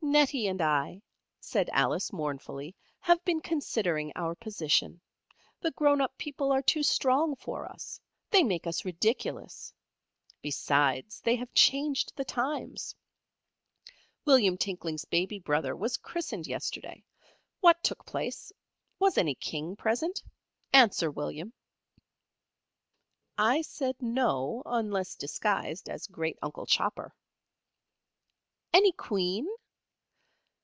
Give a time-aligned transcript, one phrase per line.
[0.00, 1.02] "Nettie and I,"
[1.38, 5.02] said Alice, mournfully, "have been considering our position.
[5.60, 8.00] The grown up people are too strong for us.
[8.30, 9.70] They make us ridiculous.
[10.40, 12.94] Besides, they have changed the times.
[14.24, 17.04] William Tinkling's baby brother was christened yesterday.
[17.60, 18.50] What took place?
[18.98, 20.22] Was any king present?
[20.72, 21.52] Answer, William."
[23.36, 27.14] I said No, unless disguised as great uncle Chopper.
[28.72, 29.46] "Any queen?"